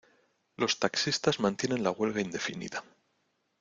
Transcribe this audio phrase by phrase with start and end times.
[0.55, 2.83] Los taxistas mantienen la huelga indefinida.